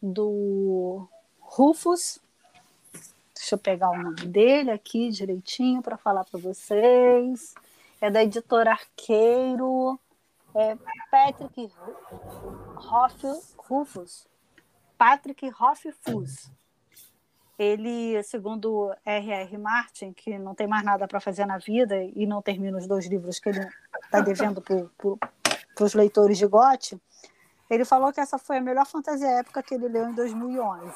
[0.00, 1.06] do
[1.54, 2.18] Rufus.
[3.32, 7.54] Deixa eu pegar o nome dele aqui direitinho para falar para vocês.
[8.00, 9.98] É da editora Arqueiro.
[10.52, 10.76] É
[11.10, 11.70] Patrick
[12.76, 13.16] Hoff,
[13.56, 14.26] Rufus.
[14.98, 16.50] Patrick Hoffus.
[17.56, 19.58] Ele, segundo R.R.
[19.58, 23.06] Martin, que não tem mais nada para fazer na vida e não termina os dois
[23.06, 23.64] livros que ele
[24.02, 27.00] está devendo para os leitores de Gote,
[27.68, 30.86] ele falou que essa foi a melhor fantasia épica que ele leu em 2011.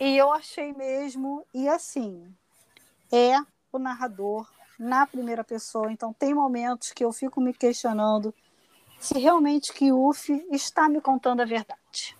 [0.00, 2.34] E eu achei mesmo, e assim,
[3.12, 3.36] é
[3.72, 8.34] o narrador na primeira pessoa, então tem momentos que eu fico me questionando
[8.98, 12.16] se realmente Kiuf está me contando a verdade.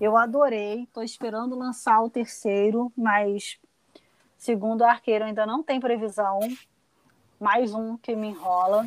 [0.00, 3.58] Eu adorei, estou esperando lançar o terceiro, mas
[4.36, 6.38] segundo a Arqueiro ainda não tem previsão.
[7.40, 8.86] Mais um que me enrola.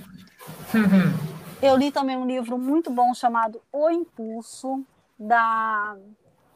[1.62, 4.84] Eu li também um livro muito bom chamado O Impulso,
[5.18, 5.96] da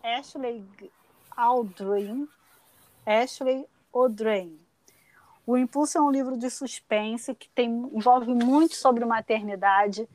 [0.02, 0.66] Ashley
[1.38, 2.28] Aldrin.
[3.06, 4.60] Ashley Aldrin.
[5.46, 10.10] O Impulso é um livro de suspense que tem, envolve muito sobre maternidade.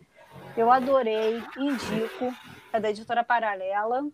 [0.57, 2.35] Eu adorei, indico.
[2.73, 4.05] É da editora Paralela.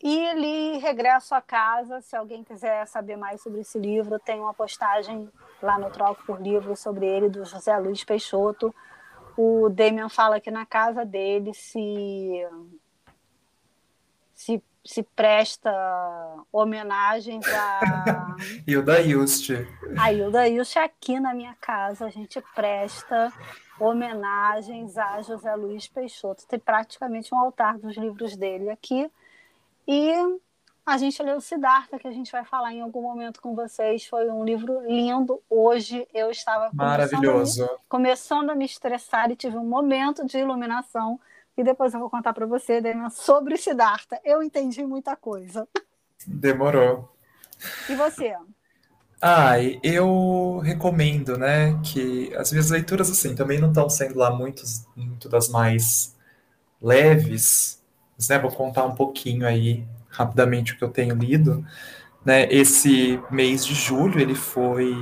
[0.00, 2.00] E ele Regresso a Casa.
[2.00, 5.28] Se alguém quiser saber mais sobre esse livro, tem uma postagem
[5.62, 8.74] lá no Troco por Livro sobre ele, do José Luiz Peixoto.
[9.36, 12.46] O Damian fala que na casa dele se,
[14.34, 15.72] se se presta
[16.52, 18.36] homenagens a.
[18.66, 19.50] Hilda Ilst.
[19.98, 22.06] A Hilda Ilst aqui na minha casa.
[22.06, 23.32] A gente presta
[23.78, 26.46] homenagens a José Luiz Peixoto.
[26.46, 29.10] Tem praticamente um altar dos livros dele aqui.
[29.86, 30.12] E
[30.86, 34.06] a gente leu Siddhartha, que a gente vai falar em algum momento com vocês.
[34.06, 35.42] Foi um livro lindo.
[35.50, 37.62] Hoje eu estava Maravilhoso.
[37.62, 41.18] Começando, a me, começando a me estressar e tive um momento de iluminação
[41.56, 44.20] e depois eu vou contar para você, Demian, sobre Siddhartha.
[44.24, 45.66] Eu entendi muita coisa.
[46.24, 47.12] Demorou.
[47.88, 48.36] E você?
[49.20, 54.86] Ah, eu recomendo, né, que as minhas leituras, assim, também não estão sendo lá muitos,
[54.94, 56.14] muito das mais
[56.80, 57.82] leves,
[58.16, 61.64] mas, né, vou contar um pouquinho aí, rapidamente, o que eu tenho lido.
[62.24, 64.96] Né, esse mês de julho, ele foi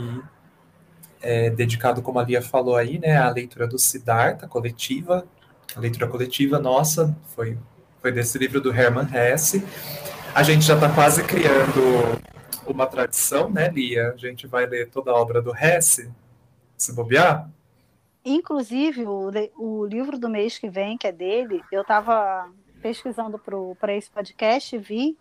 [1.22, 5.26] é, dedicado, como a Lia falou aí, né, à leitura do Siddhartha, coletiva,
[5.74, 7.56] a leitura coletiva nossa foi,
[8.02, 9.64] foi desse livro do Hermann Hesse.
[10.34, 12.20] A gente já está quase criando
[12.66, 14.12] uma tradição, né, Lia?
[14.12, 16.10] A gente vai ler toda a obra do Hesse,
[16.76, 17.48] se bobear.
[18.24, 22.50] Inclusive, o, o livro do mês que vem, que é dele, eu estava
[22.84, 23.40] pesquisando
[23.80, 25.16] para esse podcast vi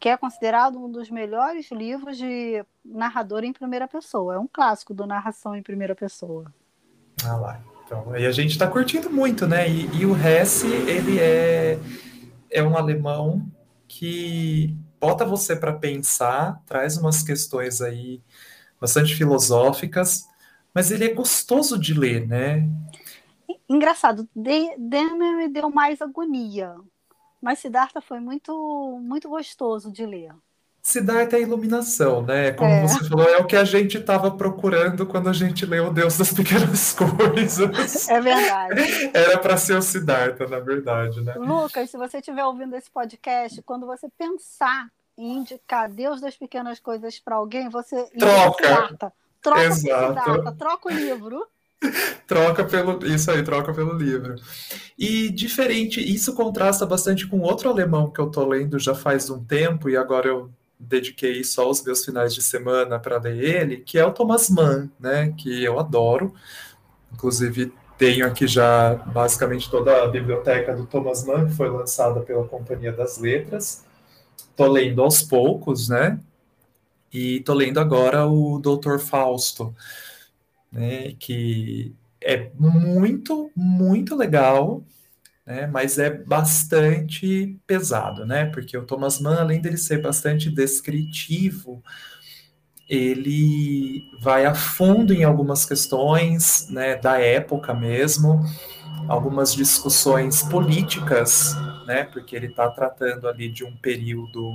[0.00, 4.36] que é considerado um dos melhores livros de narrador em primeira pessoa.
[4.36, 6.50] É um clássico do narração em primeira pessoa.
[7.22, 7.60] Ah lá.
[7.84, 9.68] Então, e a gente está curtindo muito, né?
[9.68, 11.78] E, e, o Hesse, ele é,
[12.50, 13.46] é um alemão
[13.86, 18.22] que bota você para pensar, traz umas questões aí
[18.80, 20.26] bastante filosóficas,
[20.72, 22.66] mas ele é gostoso de ler, né?
[23.68, 26.74] Engraçado, Demer me deu mais agonia,
[27.44, 30.32] mas Siddhartha foi muito, muito gostoso de ler.
[30.80, 32.52] Siddhartha é iluminação, né?
[32.52, 32.82] Como é.
[32.88, 36.16] você falou, é o que a gente estava procurando quando a gente leu o Deus
[36.16, 38.08] das Pequenas Coisas.
[38.08, 39.10] É verdade.
[39.12, 41.34] Era para ser o Siddhartha, na verdade, né?
[41.34, 46.80] Lucas, se você estiver ouvindo esse podcast, quando você pensar em indicar Deus das Pequenas
[46.80, 48.64] Coisas para alguém, você troca.
[48.64, 49.12] Siddhartha.
[49.42, 50.08] Troca Exato.
[50.08, 51.46] Siddhartha, troca o livro.
[52.26, 54.36] troca pelo isso aí, troca pelo livro.
[54.98, 59.42] E diferente, isso contrasta bastante com outro alemão que eu tô lendo já faz um
[59.44, 63.98] tempo e agora eu dediquei só os meus finais de semana para ler ele, que
[63.98, 66.34] é o Thomas Mann, né, que eu adoro.
[67.12, 72.46] Inclusive, tenho aqui já basicamente toda a biblioteca do Thomas Mann, que foi lançada pela
[72.46, 73.84] Companhia das Letras.
[74.36, 76.18] Estou lendo aos poucos, né?
[77.12, 79.74] E estou lendo agora o Doutor Fausto,
[80.74, 84.84] né, que é muito, muito legal
[85.46, 85.66] né?
[85.66, 88.46] Mas é bastante pesado, né?
[88.46, 91.82] Porque o Thomas Mann, além dele ser bastante descritivo,
[92.88, 98.40] ele vai a fundo em algumas questões, né, da época mesmo,
[99.08, 101.54] algumas discussões políticas,
[101.86, 102.04] né?
[102.04, 104.52] Porque ele está tratando ali de um período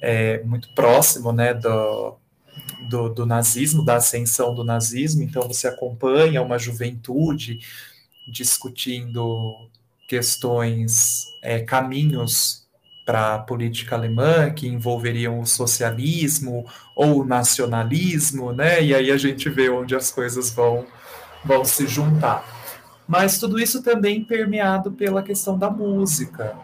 [0.00, 2.16] é, muito próximo, né, do,
[2.88, 7.58] do, do, nazismo, da ascensão do nazismo, então você acompanha uma juventude
[8.30, 9.68] discutindo
[10.08, 12.66] questões, é, caminhos
[13.04, 18.82] para a política alemã que envolveriam o socialismo ou o nacionalismo, né?
[18.82, 20.86] E aí a gente vê onde as coisas vão,
[21.42, 22.44] vão se juntar.
[23.06, 26.54] Mas tudo isso também permeado pela questão da música,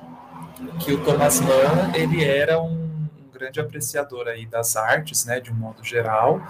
[0.80, 2.83] que o Thomas Mann ele era um,
[3.44, 5.40] grande apreciador aí das artes, né?
[5.40, 6.40] De um modo geral,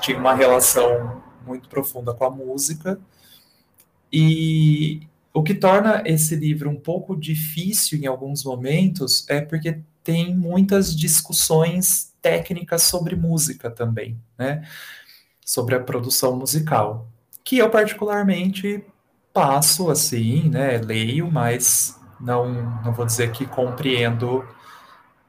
[0.00, 2.98] tinha uma relação muito profunda com a música
[4.12, 10.34] e o que torna esse livro um pouco difícil em alguns momentos é porque tem
[10.34, 14.66] muitas discussões técnicas sobre música também, né?
[15.44, 17.06] Sobre a produção musical,
[17.42, 18.84] que eu particularmente
[19.32, 20.78] passo assim, né?
[20.78, 24.44] Leio, mas não, não vou dizer que compreendo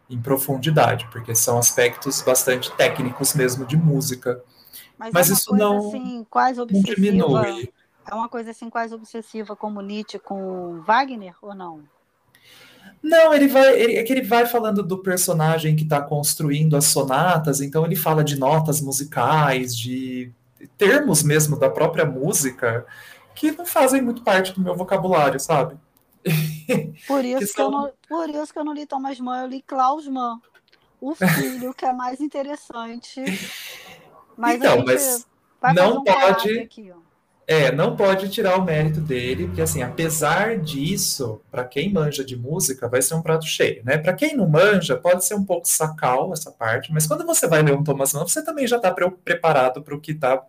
[0.10, 4.44] em profundidade, porque são aspectos bastante técnicos mesmo de música.
[4.98, 7.72] Mas, mas é isso não, assim, quase não diminui.
[8.10, 11.82] É uma coisa assim quase obsessiva como Nietzsche com Wagner ou não?
[13.02, 16.86] Não, ele vai, ele, é que ele vai falando do personagem que está construindo as
[16.86, 20.32] sonatas, então ele fala de notas musicais, de
[20.78, 22.86] termos mesmo da própria música
[23.36, 25.78] que não fazem muito parte do meu vocabulário, sabe?
[27.08, 27.56] Por isso que, são...
[27.56, 30.40] que eu não, por isso que eu não li Thomas Mann, eu li Klaus Mann,
[31.00, 33.22] o filho, que é mais interessante.
[34.38, 35.26] Mas então, mas
[35.76, 36.60] não um pode.
[36.60, 36.92] Aqui.
[37.48, 42.36] É, não pode tirar o mérito dele, porque assim, apesar disso, para quem manja de
[42.36, 44.00] música, vai ser um prato cheio, né?
[44.00, 47.62] Para quem não manja, pode ser um pouco sacal essa parte, mas quando você vai
[47.62, 50.42] ler um Thomas Mann, você também já está pre preparado para o que está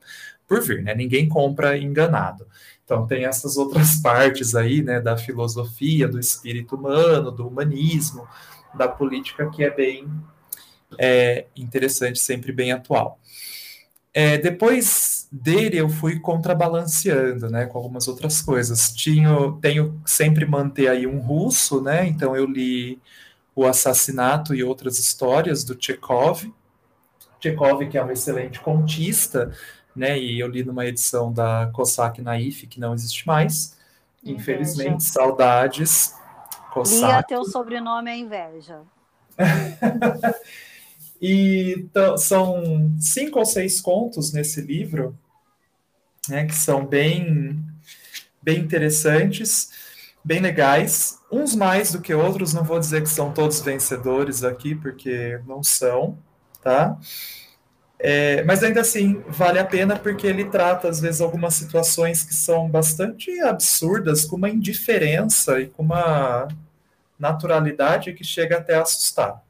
[0.49, 0.95] por vir, né?
[0.95, 2.47] Ninguém compra enganado.
[2.87, 8.27] Então tem essas outras partes aí, né, da filosofia, do espírito humano, do humanismo,
[8.73, 10.09] da política que é bem
[10.97, 13.19] é, interessante, sempre bem atual.
[14.15, 18.93] É, depois dele, eu fui contrabalanceando, né, com algumas outras coisas.
[18.93, 19.29] Tinha,
[19.61, 23.01] tenho sempre manter aí um russo, né, então eu li
[23.55, 26.45] O Assassinato e Outras Histórias, do Chekhov.
[27.41, 29.53] Chekhov, que é um excelente contista,
[29.97, 33.77] né, e eu li numa edição da Cossack Naif, que não existe mais.
[34.25, 36.15] Infelizmente, saudades.
[36.73, 37.13] Cossack.
[37.13, 38.81] Lia, teu sobrenome é inveja.
[41.21, 41.89] E
[42.19, 45.17] são cinco ou seis contos nesse livro,
[46.29, 47.59] né, que são bem,
[48.43, 49.71] bem interessantes,
[50.23, 51.19] bem legais.
[51.31, 55.63] Uns mais do que outros, não vou dizer que são todos vencedores aqui, porque não
[55.63, 56.19] são,
[56.63, 56.99] tá?
[58.09, 62.35] É, mas ainda assim, vale a pena porque ele trata, às vezes, algumas situações que
[62.35, 66.47] são bastante absurdas, com uma indiferença e com uma
[67.19, 69.43] naturalidade que chega até a assustar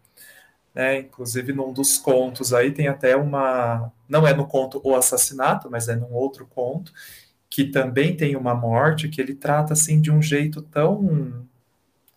[0.76, 0.98] né?
[0.98, 3.90] Inclusive, num dos contos aí tem até uma.
[4.06, 6.92] Não é no conto O Assassinato, mas é num outro conto,
[7.48, 11.46] que também tem uma morte que ele trata assim de um jeito tão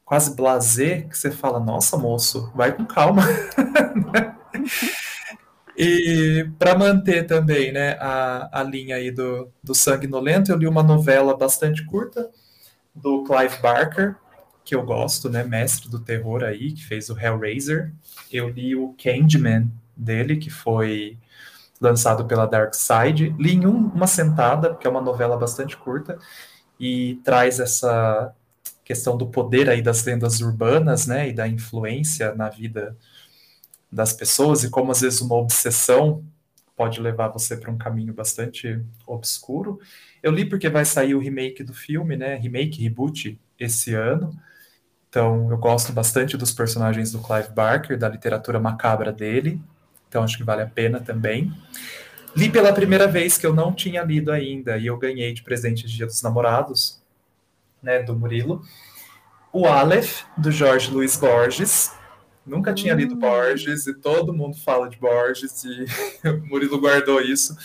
[0.03, 3.23] quase blazer que você fala, nossa, moço, vai com calma.
[5.81, 10.83] e para manter também né, a, a linha aí do, do Sanguinolento, eu li uma
[10.83, 12.29] novela bastante curta
[12.93, 14.17] do Clive Barker,
[14.65, 17.93] que eu gosto, né, mestre do terror aí, que fez o Hellraiser.
[18.29, 21.17] Eu li o Candyman dele, que foi
[21.79, 23.33] lançado pela Dark Side.
[23.39, 26.19] Li em um, uma sentada, porque é uma novela bastante curta,
[26.77, 28.35] e traz essa
[28.83, 32.97] questão do poder aí das lendas urbanas, né, e da influência na vida
[33.91, 36.23] das pessoas, e como às vezes uma obsessão
[36.75, 39.79] pode levar você para um caminho bastante obscuro.
[40.23, 44.33] Eu li porque vai sair o remake do filme, né, remake, reboot, esse ano,
[45.09, 49.59] então, eu gosto bastante dos personagens do Clive Barker, da literatura macabra dele.
[50.07, 51.51] Então, acho que vale a pena também.
[52.35, 55.87] Li pela primeira vez que eu não tinha lido ainda, e eu ganhei de presente
[55.87, 57.01] de Dia dos Namorados,
[57.81, 58.61] né, do Murilo.
[59.51, 61.91] O Aleph, do Jorge Luiz Borges.
[62.49, 63.19] Nunca tinha lido hum.
[63.19, 65.85] Borges, e todo mundo fala de Borges, e
[66.27, 67.55] o Murilo guardou isso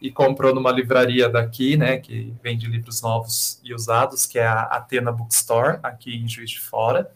[0.00, 4.60] e comprou numa livraria daqui, né, que vende livros novos e usados, que é a
[4.60, 7.10] Atena Bookstore, aqui em Juiz de Fora,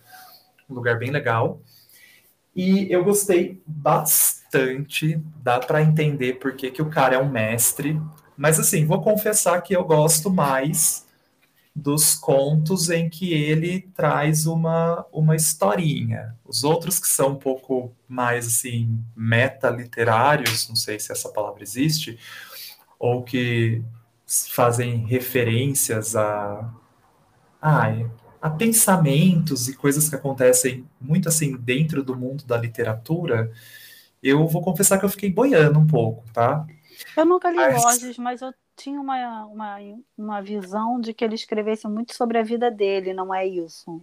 [0.68, 1.60] um lugar bem legal.
[2.56, 8.00] E eu gostei bastante, dá para entender por que, que o cara é um mestre,
[8.36, 11.06] mas assim, vou confessar que eu gosto mais
[11.74, 16.36] dos contos em que ele traz uma, uma historinha.
[16.44, 21.62] Os outros que são um pouco mais assim meta literários, não sei se essa palavra
[21.62, 22.18] existe,
[22.98, 23.82] ou que
[24.26, 26.72] fazem referências a,
[27.60, 27.88] a,
[28.40, 33.50] a pensamentos e coisas que acontecem muito assim dentro do mundo da literatura,
[34.22, 36.66] eu vou confessar que eu fiquei boiando um pouco, tá?
[37.16, 38.16] Eu nunca li mas...
[38.18, 38.52] Mas eu
[38.82, 39.76] tinha uma, uma,
[40.16, 44.02] uma visão de que ele escrevesse muito sobre a vida dele, não é isso?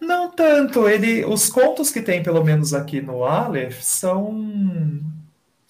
[0.00, 0.88] Não tanto.
[0.88, 4.32] Ele, os contos que tem, pelo menos aqui no Aleph, são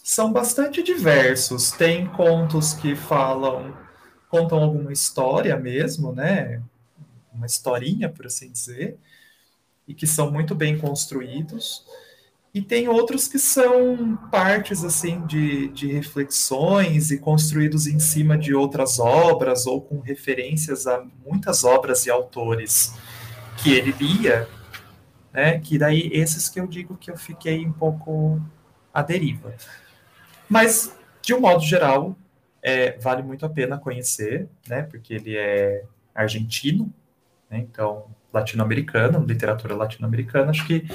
[0.03, 1.71] são bastante diversos.
[1.71, 3.77] Tem contos que falam,
[4.29, 6.61] contam alguma história mesmo, né?
[7.33, 8.99] Uma historinha, por assim dizer,
[9.87, 11.85] e que são muito bem construídos.
[12.55, 18.55] E tem outros que são partes assim de, de reflexões e construídos em cima de
[18.55, 22.93] outras obras ou com referências a muitas obras e autores
[23.57, 24.47] que ele lia,
[25.33, 25.61] né?
[25.61, 28.39] Que daí esses que eu digo que eu fiquei um pouco
[28.93, 29.55] à deriva.
[30.47, 32.15] Mas, de um modo geral,
[32.61, 34.83] é, vale muito a pena conhecer, né?
[34.83, 35.85] Porque ele é
[36.15, 36.93] argentino,
[37.49, 37.59] né?
[37.59, 40.87] Então, latino-americano, literatura latino-americana, acho que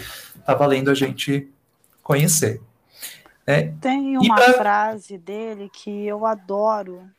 [0.46, 1.52] tá valendo a gente
[2.02, 2.62] conhecer.
[3.46, 4.54] É, Tem uma pra...
[4.54, 7.10] frase dele que eu adoro,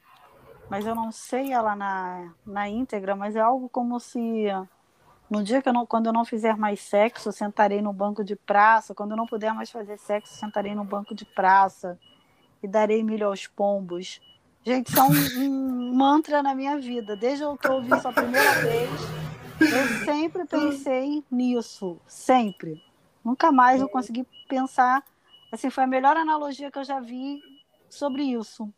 [0.69, 4.47] mas eu não sei ela na, na íntegra, mas é algo como se
[5.31, 8.35] no dia que eu não, quando eu não fizer mais sexo, sentarei no banco de
[8.35, 11.99] praça, quando eu não puder mais fazer sexo, sentarei no banco de praça
[12.63, 14.21] e darei milho aos pombos.
[14.65, 17.15] Gente, isso é um, um mantra na minha vida.
[17.15, 18.91] Desde que eu ouvi isso a primeira vez,
[19.61, 22.01] eu sempre pensei nisso.
[22.07, 22.83] Sempre.
[23.25, 25.05] Nunca mais eu consegui pensar.
[25.51, 27.41] Assim, foi a melhor analogia que eu já vi
[27.89, 28.73] sobre isso.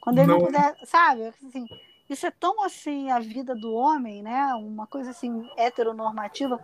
[0.00, 1.32] Quando ele não, não puder, sabe?
[1.46, 1.66] Assim,
[2.08, 4.54] isso é tão assim a vida do homem, né?
[4.54, 6.60] Uma coisa assim heteronormativa.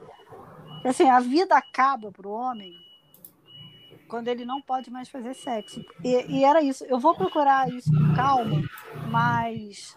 [0.84, 2.72] Assim, a vida acaba para o homem
[4.08, 5.84] quando ele não pode mais fazer sexo.
[6.02, 6.84] E, e, era isso.
[6.86, 8.62] Eu vou procurar isso com calma,
[9.10, 9.96] mas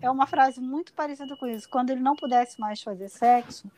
[0.00, 1.68] é, uma frase muito parecida com isso.
[1.68, 3.70] Quando ele não pudesse mais fazer sexo,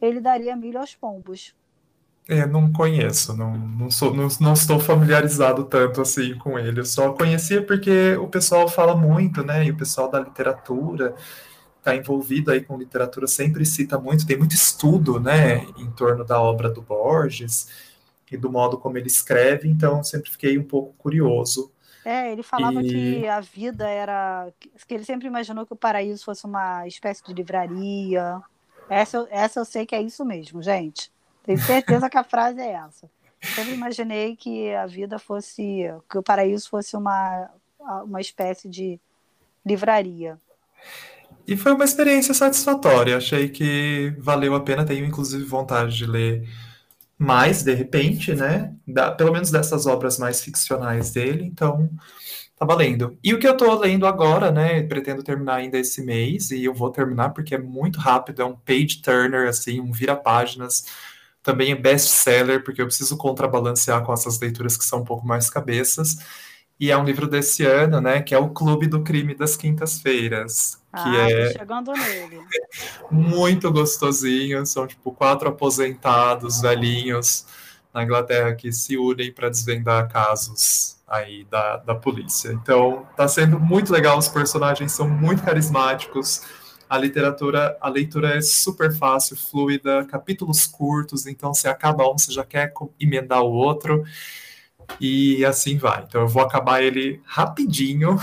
[0.00, 1.54] ele daria milho aos pombos.
[2.28, 6.80] É, não conheço, não, não, sou, não, não estou familiarizado tanto assim com ele.
[6.80, 9.64] Eu só conhecia porque o pessoal fala muito, né?
[9.64, 11.16] E o pessoal da literatura
[11.82, 16.40] está envolvido aí com literatura sempre cita muito, tem muito estudo, né, em torno da
[16.40, 17.66] obra do Borges
[18.30, 21.70] e do modo como ele escreve, então sempre fiquei um pouco curioso.
[22.04, 22.88] É, ele falava e...
[22.88, 24.52] que a vida era.
[24.86, 28.40] que ele sempre imaginou que o paraíso fosse uma espécie de livraria.
[28.88, 31.10] Essa, essa eu sei que é isso mesmo, gente.
[31.44, 33.10] Tenho certeza que a frase é essa.
[33.40, 35.84] Sempre imaginei que a vida fosse.
[36.10, 37.50] que o paraíso fosse uma,
[38.04, 39.00] uma espécie de
[39.64, 40.38] livraria.
[41.46, 43.16] E foi uma experiência satisfatória.
[43.16, 44.84] Achei que valeu a pena.
[44.84, 46.48] Tenho, inclusive, vontade de ler
[47.22, 48.74] mais, de repente, né?
[48.86, 51.44] Da, pelo menos dessas obras mais ficcionais dele.
[51.44, 51.90] Então,
[52.56, 53.18] tá valendo.
[53.22, 54.82] E o que eu tô lendo agora, né?
[54.82, 56.50] Pretendo terminar ainda esse mês.
[56.50, 58.42] E eu vou terminar porque é muito rápido.
[58.42, 60.84] É um page turner, assim, um vira-páginas
[61.42, 65.50] também é best-seller, porque eu preciso contrabalancear com essas leituras que são um pouco mais
[65.50, 66.16] cabeças.
[66.78, 70.81] E é um livro desse ano, né, que é o Clube do Crime das Quintas-Feiras,
[70.92, 72.40] ah, que é chegando nele.
[73.10, 77.46] muito gostosinho, são tipo quatro aposentados velhinhos
[77.92, 82.50] na Inglaterra que se unem para desvendar casos aí da, da polícia.
[82.52, 86.42] Então, tá sendo muito legal, os personagens são muito carismáticos
[86.92, 92.30] a literatura, a leitura é super fácil, fluida, capítulos curtos, então se acaba um, você
[92.30, 92.70] já quer
[93.00, 94.04] emendar o outro,
[95.00, 96.04] e assim vai.
[96.04, 98.16] Então eu vou acabar ele rapidinho,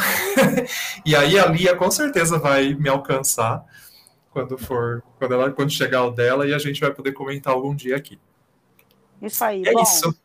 [1.06, 3.66] e aí a Lia com certeza vai me alcançar
[4.32, 7.76] quando for, quando ela quando chegar o dela, e a gente vai poder comentar algum
[7.76, 8.20] dia aqui.
[9.22, 9.64] Isso aí.
[9.66, 10.16] É Bom, isso.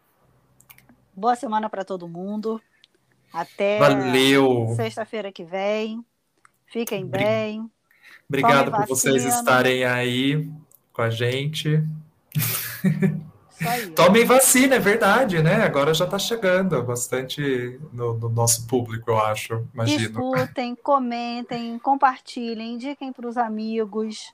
[1.15, 2.61] Boa semana para todo mundo.
[3.33, 4.75] Até Valeu.
[4.77, 6.05] sexta-feira que vem.
[6.67, 7.69] Fiquem bem.
[8.29, 10.49] Obrigado por vocês estarem aí
[10.93, 11.83] com a gente.
[13.95, 15.63] Tomem vacina, é verdade, né?
[15.63, 20.33] Agora já está chegando bastante no, no, nosso público, eu acho, imagino.
[20.33, 24.33] Escutem, comentem, compartilhem, indiquem para os amigos,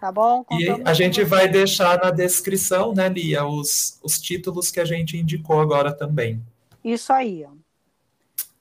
[0.00, 0.44] tá bom?
[0.44, 4.84] Contamos e a gente vai deixar na descrição, né, Lia, os, os títulos que a
[4.84, 6.42] gente indicou agora também.
[6.84, 7.46] Isso aí.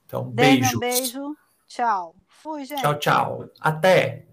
[0.05, 0.75] Então, beijos.
[0.75, 1.35] Um beijo.
[1.67, 2.15] Tchau.
[2.27, 2.81] Fui, gente.
[2.81, 3.49] Tchau, tchau.
[3.59, 4.25] Até.